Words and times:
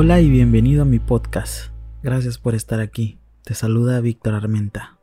Hola 0.00 0.20
y 0.20 0.30
bienvenido 0.30 0.82
a 0.82 0.84
mi 0.84 1.00
podcast. 1.00 1.72
Gracias 2.04 2.38
por 2.38 2.54
estar 2.54 2.78
aquí. 2.78 3.18
Te 3.42 3.54
saluda 3.54 4.00
Víctor 4.00 4.34
Armenta. 4.34 4.96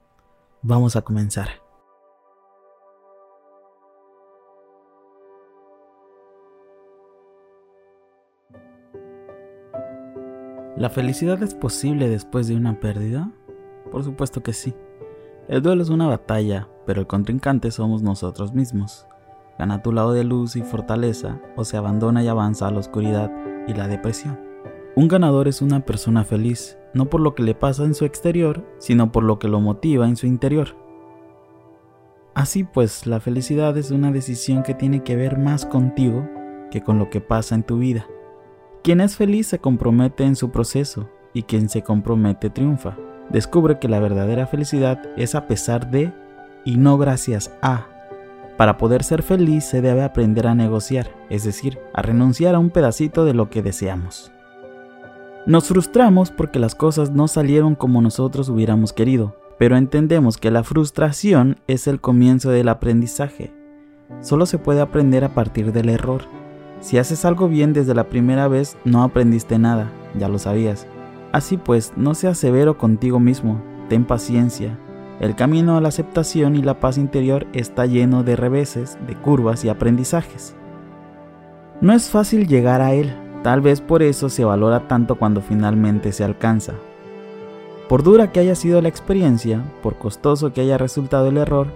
Vamos 0.61 0.95
a 0.95 1.01
comenzar. 1.01 1.49
¿La 10.77 10.89
felicidad 10.89 11.43
es 11.43 11.53
posible 11.55 12.07
después 12.07 12.47
de 12.47 12.55
una 12.55 12.79
pérdida? 12.79 13.33
Por 13.91 14.05
supuesto 14.05 14.43
que 14.43 14.53
sí. 14.53 14.73
El 15.49 15.61
duelo 15.61 15.83
es 15.83 15.89
una 15.89 16.07
batalla, 16.07 16.69
pero 16.85 17.01
el 17.01 17.07
contrincante 17.07 17.69
somos 17.71 18.01
nosotros 18.01 18.53
mismos. 18.53 19.07
Gana 19.59 19.81
tu 19.81 19.91
lado 19.91 20.13
de 20.13 20.23
luz 20.23 20.55
y 20.55 20.61
fortaleza 20.61 21.41
o 21.57 21.65
se 21.65 21.75
abandona 21.75 22.23
y 22.23 22.29
avanza 22.29 22.69
a 22.69 22.71
la 22.71 22.79
oscuridad 22.79 23.29
y 23.67 23.73
la 23.73 23.89
depresión. 23.89 24.44
Un 24.95 25.09
ganador 25.09 25.49
es 25.49 25.61
una 25.61 25.81
persona 25.81 26.23
feliz, 26.23 26.77
no 26.93 27.09
por 27.09 27.19
lo 27.19 27.35
que 27.35 27.43
le 27.43 27.53
pasa 27.53 27.83
en 27.83 27.93
su 27.93 28.05
exterior, 28.05 28.65
sino 28.77 29.11
por 29.11 29.23
lo 29.23 29.39
que 29.39 29.49
lo 29.49 29.59
motiva 29.59 30.07
en 30.07 30.15
su 30.15 30.25
interior. 30.25 30.77
Así 32.33 32.63
pues, 32.63 33.05
la 33.05 33.19
felicidad 33.19 33.77
es 33.77 33.91
una 33.91 34.13
decisión 34.13 34.63
que 34.63 34.73
tiene 34.73 35.03
que 35.03 35.17
ver 35.17 35.37
más 35.37 35.65
contigo 35.65 36.25
que 36.71 36.81
con 36.81 36.97
lo 36.97 37.09
que 37.09 37.19
pasa 37.19 37.55
en 37.55 37.63
tu 37.63 37.77
vida. 37.77 38.07
Quien 38.83 39.01
es 39.01 39.17
feliz 39.17 39.47
se 39.47 39.59
compromete 39.59 40.23
en 40.23 40.37
su 40.37 40.51
proceso 40.51 41.09
y 41.33 41.43
quien 41.43 41.67
se 41.67 41.81
compromete 41.81 42.49
triunfa. 42.49 42.97
Descubre 43.29 43.79
que 43.79 43.89
la 43.89 43.99
verdadera 43.99 44.47
felicidad 44.47 45.01
es 45.17 45.35
a 45.35 45.45
pesar 45.45 45.91
de 45.91 46.13
y 46.63 46.77
no 46.77 46.97
gracias 46.97 47.53
a. 47.61 47.87
Para 48.55 48.77
poder 48.77 49.03
ser 49.03 49.23
feliz 49.23 49.65
se 49.65 49.81
debe 49.81 50.03
aprender 50.03 50.47
a 50.47 50.55
negociar, 50.55 51.11
es 51.29 51.43
decir, 51.43 51.79
a 51.93 52.01
renunciar 52.01 52.55
a 52.55 52.59
un 52.59 52.69
pedacito 52.69 53.25
de 53.25 53.33
lo 53.33 53.49
que 53.49 53.61
deseamos. 53.61 54.31
Nos 55.45 55.67
frustramos 55.67 56.31
porque 56.31 56.57
las 56.57 56.73
cosas 56.73 57.11
no 57.11 57.27
salieron 57.27 57.75
como 57.75 58.01
nosotros 58.01 58.49
hubiéramos 58.49 58.93
querido, 58.93 59.35
pero 59.59 59.77
entendemos 59.77 60.37
que 60.37 60.49
la 60.49 60.63
frustración 60.63 61.57
es 61.67 61.85
el 61.85 62.01
comienzo 62.01 62.49
del 62.49 62.67
aprendizaje. 62.67 63.53
Solo 64.21 64.47
se 64.47 64.57
puede 64.57 64.81
aprender 64.81 65.23
a 65.23 65.35
partir 65.35 65.71
del 65.71 65.89
error. 65.89 66.23
Si 66.79 66.97
haces 66.97 67.25
algo 67.25 67.47
bien 67.47 67.73
desde 67.73 67.93
la 67.93 68.09
primera 68.09 68.47
vez, 68.47 68.75
no 68.85 69.03
aprendiste 69.03 69.59
nada, 69.59 69.91
ya 70.17 70.29
lo 70.29 70.39
sabías. 70.39 70.87
Así 71.31 71.57
pues, 71.57 71.93
no 71.95 72.15
seas 72.15 72.39
severo 72.39 72.79
contigo 72.79 73.19
mismo, 73.19 73.61
ten 73.87 74.03
paciencia. 74.03 74.79
El 75.19 75.35
camino 75.35 75.77
a 75.77 75.81
la 75.81 75.89
aceptación 75.89 76.55
y 76.55 76.63
la 76.63 76.79
paz 76.79 76.97
interior 76.97 77.45
está 77.53 77.85
lleno 77.85 78.23
de 78.23 78.35
reveses, 78.35 78.97
de 79.05 79.15
curvas 79.15 79.63
y 79.63 79.69
aprendizajes. 79.69 80.55
No 81.81 81.93
es 81.93 82.09
fácil 82.09 82.47
llegar 82.47 82.81
a 82.81 82.93
él, 82.93 83.13
Tal 83.45 83.61
vez 83.61 83.79
por 83.79 84.01
eso 84.01 84.27
se 84.29 84.43
valora 84.43 84.87
tanto 84.87 85.17
cuando 85.17 85.39
finalmente 85.39 86.11
se 86.13 86.23
alcanza. 86.23 86.73
Por 87.87 88.01
dura 88.01 88.31
que 88.31 88.39
haya 88.39 88.55
sido 88.55 88.81
la 88.81 88.89
experiencia, 88.89 89.61
por 89.83 89.99
costoso 89.99 90.51
que 90.51 90.61
haya 90.61 90.79
resultado 90.79 91.27
el 91.27 91.37
error, 91.37 91.67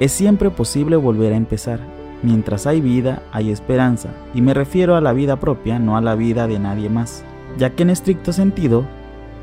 es 0.00 0.10
siempre 0.10 0.50
posible 0.50 0.96
volver 0.96 1.32
a 1.32 1.36
empezar. 1.36 1.78
Mientras 2.24 2.66
hay 2.66 2.80
vida, 2.80 3.22
hay 3.30 3.52
esperanza, 3.52 4.08
y 4.34 4.40
me 4.40 4.52
refiero 4.52 4.96
a 4.96 5.00
la 5.00 5.12
vida 5.12 5.38
propia, 5.38 5.78
no 5.78 5.96
a 5.96 6.00
la 6.00 6.16
vida 6.16 6.48
de 6.48 6.58
nadie 6.58 6.90
más, 6.90 7.22
ya 7.56 7.70
que 7.70 7.84
en 7.84 7.90
estricto 7.90 8.32
sentido, 8.32 8.84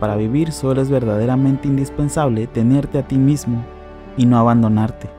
para 0.01 0.17
vivir 0.17 0.51
solo 0.51 0.81
es 0.81 0.89
verdaderamente 0.89 1.69
indispensable 1.69 2.47
tenerte 2.47 2.99
a 2.99 3.07
ti 3.07 3.15
mismo 3.15 3.63
y 4.17 4.25
no 4.25 4.37
abandonarte. 4.37 5.18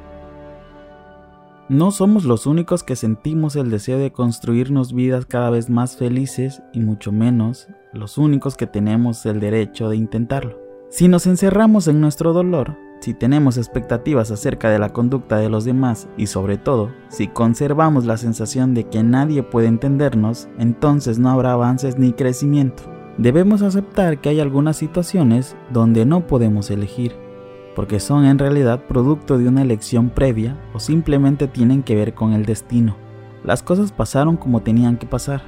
No 1.71 1.93
somos 1.93 2.25
los 2.25 2.47
únicos 2.47 2.83
que 2.83 2.97
sentimos 2.97 3.55
el 3.55 3.71
deseo 3.71 3.97
de 3.97 4.11
construirnos 4.11 4.93
vidas 4.93 5.25
cada 5.25 5.51
vez 5.51 5.71
más 5.71 5.97
felices 5.97 6.65
y 6.73 6.81
mucho 6.81 7.13
menos 7.13 7.69
los 7.93 8.19
únicos 8.19 8.57
que 8.57 8.67
tenemos 8.67 9.25
el 9.25 9.39
derecho 9.39 9.89
de 9.89 9.97
intentarlo. 9.97 10.59
Si 10.89 11.07
nos 11.07 11.29
encerramos 11.29 11.87
en 11.87 12.01
nuestro 12.01 12.33
dolor, 12.33 12.77
si 12.99 13.15
tenemos 13.15 13.57
expectativas 13.57 14.33
acerca 14.33 14.69
de 14.69 14.81
la 14.81 14.93
conducta 14.93 15.37
de 15.37 15.49
los 15.49 15.65
demás 15.65 16.09
y 16.17 16.27
sobre 16.27 16.59
todo, 16.59 16.91
si 17.07 17.29
conservamos 17.29 18.05
la 18.05 18.17
sensación 18.17 18.75
de 18.75 18.89
que 18.89 19.05
nadie 19.05 19.45
puede 19.45 19.69
entendernos, 19.69 20.49
entonces 20.59 21.21
no 21.21 21.31
habrá 21.31 21.53
avances 21.53 21.97
ni 21.97 22.13
crecimiento. 22.15 22.83
Debemos 23.17 23.63
aceptar 23.63 24.21
que 24.21 24.31
hay 24.31 24.41
algunas 24.41 24.77
situaciones 24.77 25.55
donde 25.73 26.05
no 26.05 26.27
podemos 26.27 26.69
elegir 26.73 27.30
porque 27.75 28.01
son 28.01 28.25
en 28.25 28.39
realidad 28.39 28.87
producto 28.87 29.39
de 29.39 29.49
una 29.49 29.63
elección 29.63 30.11
previa 30.11 30.59
o 30.75 30.81
simplemente 30.81 31.47
tienen 31.49 31.83
que 31.83 31.95
ver 31.95 32.15
con 32.15 32.33
el 32.33 32.45
destino. 32.45 32.97
Las 33.45 33.63
cosas 33.63 33.93
pasaron 33.93 34.37
como 34.37 34.61
tenían 34.61 34.97
que 34.97 35.07
pasar, 35.07 35.43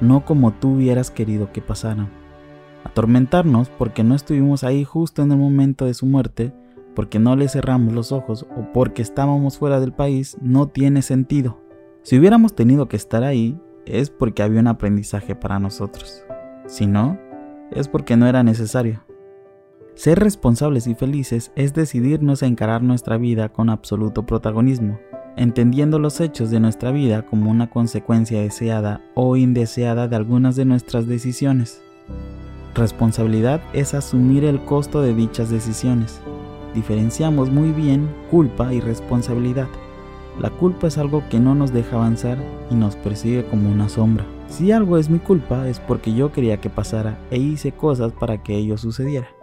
no 0.00 0.24
como 0.24 0.52
tú 0.52 0.74
hubieras 0.74 1.10
querido 1.10 1.52
que 1.52 1.60
pasaran. 1.60 2.08
Atormentarnos 2.84 3.68
porque 3.68 4.04
no 4.04 4.14
estuvimos 4.14 4.64
ahí 4.64 4.84
justo 4.84 5.22
en 5.22 5.32
el 5.32 5.38
momento 5.38 5.84
de 5.84 5.94
su 5.94 6.06
muerte, 6.06 6.52
porque 6.94 7.18
no 7.18 7.36
le 7.36 7.48
cerramos 7.48 7.92
los 7.92 8.10
ojos 8.10 8.46
o 8.56 8.72
porque 8.72 9.02
estábamos 9.02 9.58
fuera 9.58 9.80
del 9.80 9.92
país, 9.92 10.36
no 10.40 10.68
tiene 10.68 11.02
sentido. 11.02 11.60
Si 12.02 12.18
hubiéramos 12.18 12.54
tenido 12.54 12.88
que 12.88 12.96
estar 12.96 13.22
ahí, 13.22 13.60
es 13.84 14.10
porque 14.10 14.42
había 14.42 14.60
un 14.60 14.66
aprendizaje 14.66 15.34
para 15.34 15.58
nosotros. 15.58 16.24
Si 16.66 16.86
no, 16.86 17.18
es 17.70 17.88
porque 17.88 18.16
no 18.16 18.26
era 18.26 18.42
necesario. 18.42 19.05
Ser 19.96 20.18
responsables 20.18 20.86
y 20.88 20.94
felices 20.94 21.52
es 21.56 21.72
decidirnos 21.72 22.42
a 22.42 22.46
encarar 22.46 22.82
nuestra 22.82 23.16
vida 23.16 23.48
con 23.48 23.70
absoluto 23.70 24.26
protagonismo, 24.26 25.00
entendiendo 25.38 25.98
los 25.98 26.20
hechos 26.20 26.50
de 26.50 26.60
nuestra 26.60 26.90
vida 26.90 27.22
como 27.22 27.50
una 27.50 27.70
consecuencia 27.70 28.42
deseada 28.42 29.00
o 29.14 29.36
indeseada 29.36 30.06
de 30.06 30.14
algunas 30.14 30.54
de 30.54 30.66
nuestras 30.66 31.06
decisiones. 31.06 31.80
Responsabilidad 32.74 33.62
es 33.72 33.94
asumir 33.94 34.44
el 34.44 34.62
costo 34.66 35.00
de 35.00 35.14
dichas 35.14 35.48
decisiones. 35.48 36.20
Diferenciamos 36.74 37.50
muy 37.50 37.72
bien 37.72 38.06
culpa 38.30 38.74
y 38.74 38.80
responsabilidad. 38.80 39.68
La 40.38 40.50
culpa 40.50 40.88
es 40.88 40.98
algo 40.98 41.26
que 41.30 41.40
no 41.40 41.54
nos 41.54 41.72
deja 41.72 41.96
avanzar 41.96 42.36
y 42.70 42.74
nos 42.74 42.96
persigue 42.96 43.46
como 43.46 43.70
una 43.70 43.88
sombra. 43.88 44.26
Si 44.48 44.72
algo 44.72 44.98
es 44.98 45.08
mi 45.08 45.20
culpa 45.20 45.66
es 45.66 45.80
porque 45.80 46.12
yo 46.12 46.32
quería 46.32 46.60
que 46.60 46.68
pasara 46.68 47.18
e 47.30 47.38
hice 47.38 47.72
cosas 47.72 48.12
para 48.12 48.42
que 48.42 48.56
ello 48.56 48.76
sucediera. 48.76 49.35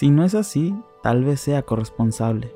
Si 0.00 0.08
no 0.08 0.24
es 0.24 0.34
así, 0.34 0.74
tal 1.02 1.24
vez 1.24 1.42
sea 1.42 1.60
corresponsable. 1.60 2.54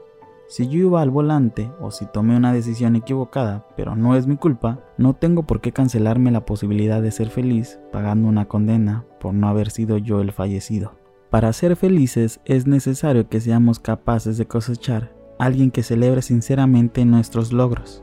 Si 0.48 0.66
yo 0.66 0.78
iba 0.78 1.02
al 1.02 1.10
volante 1.10 1.70
o 1.78 1.90
si 1.90 2.06
tomé 2.06 2.38
una 2.38 2.54
decisión 2.54 2.96
equivocada, 2.96 3.66
pero 3.76 3.96
no 3.96 4.16
es 4.16 4.26
mi 4.26 4.38
culpa, 4.38 4.80
no 4.96 5.12
tengo 5.12 5.42
por 5.42 5.60
qué 5.60 5.70
cancelarme 5.70 6.30
la 6.30 6.46
posibilidad 6.46 7.02
de 7.02 7.10
ser 7.10 7.28
feliz 7.28 7.78
pagando 7.92 8.28
una 8.28 8.46
condena 8.46 9.04
por 9.20 9.34
no 9.34 9.46
haber 9.46 9.68
sido 9.68 9.98
yo 9.98 10.22
el 10.22 10.32
fallecido. 10.32 10.94
Para 11.28 11.52
ser 11.52 11.76
felices 11.76 12.40
es 12.46 12.66
necesario 12.66 13.28
que 13.28 13.42
seamos 13.42 13.78
capaces 13.78 14.38
de 14.38 14.46
cosechar 14.46 15.14
alguien 15.38 15.70
que 15.70 15.82
celebre 15.82 16.22
sinceramente 16.22 17.04
nuestros 17.04 17.52
logros, 17.52 18.02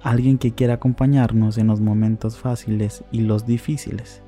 alguien 0.00 0.38
que 0.38 0.54
quiera 0.54 0.72
acompañarnos 0.72 1.58
en 1.58 1.66
los 1.66 1.82
momentos 1.82 2.38
fáciles 2.38 3.04
y 3.12 3.20
los 3.20 3.44
difíciles, 3.44 4.22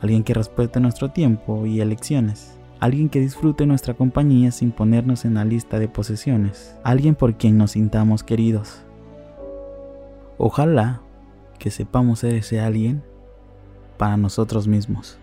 alguien 0.00 0.22
que 0.22 0.34
respete 0.34 0.78
nuestro 0.78 1.10
tiempo 1.10 1.66
y 1.66 1.80
elecciones 1.80 2.57
alguien 2.80 3.08
que 3.08 3.20
disfrute 3.20 3.66
nuestra 3.66 3.94
compañía 3.94 4.50
sin 4.50 4.70
ponernos 4.70 5.24
en 5.24 5.34
la 5.34 5.44
lista 5.44 5.78
de 5.78 5.88
posesiones, 5.88 6.76
alguien 6.84 7.14
por 7.14 7.36
quien 7.36 7.58
nos 7.58 7.72
sintamos 7.72 8.22
queridos. 8.22 8.82
Ojalá 10.38 11.00
que 11.58 11.70
sepamos 11.70 12.20
ser 12.20 12.34
ese 12.34 12.60
alguien 12.60 13.02
para 13.96 14.16
nosotros 14.16 14.68
mismos. 14.68 15.18